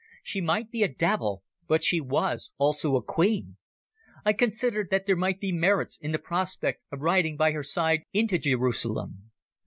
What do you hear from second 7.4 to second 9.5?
her side into Jerusalem.